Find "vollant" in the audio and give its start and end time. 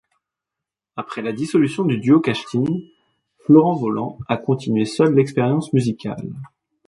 3.75-4.17